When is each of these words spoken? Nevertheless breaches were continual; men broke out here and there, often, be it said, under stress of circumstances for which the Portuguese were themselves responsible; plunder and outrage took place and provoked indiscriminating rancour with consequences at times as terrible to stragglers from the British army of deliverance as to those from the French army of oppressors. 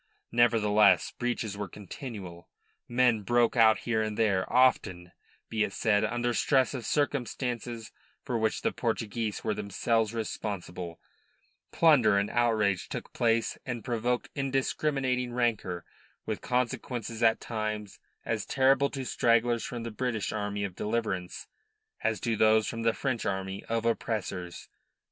Nevertheless 0.31 1.11
breaches 1.19 1.55
were 1.55 1.67
continual; 1.69 2.49
men 2.87 3.21
broke 3.21 3.55
out 3.55 3.81
here 3.81 4.01
and 4.01 4.17
there, 4.17 4.51
often, 4.51 5.11
be 5.47 5.63
it 5.63 5.73
said, 5.73 6.03
under 6.03 6.33
stress 6.33 6.73
of 6.73 6.87
circumstances 6.87 7.91
for 8.23 8.35
which 8.39 8.63
the 8.63 8.71
Portuguese 8.71 9.43
were 9.43 9.53
themselves 9.53 10.11
responsible; 10.11 10.99
plunder 11.71 12.17
and 12.17 12.31
outrage 12.31 12.89
took 12.89 13.13
place 13.13 13.59
and 13.63 13.85
provoked 13.85 14.31
indiscriminating 14.33 15.33
rancour 15.33 15.85
with 16.25 16.41
consequences 16.41 17.21
at 17.21 17.39
times 17.39 17.99
as 18.25 18.47
terrible 18.47 18.89
to 18.89 19.05
stragglers 19.05 19.63
from 19.63 19.83
the 19.83 19.91
British 19.91 20.31
army 20.31 20.63
of 20.63 20.75
deliverance 20.75 21.45
as 22.03 22.19
to 22.19 22.35
those 22.35 22.65
from 22.65 22.81
the 22.81 22.93
French 22.93 23.23
army 23.23 23.63
of 23.65 23.85
oppressors. 23.85 24.67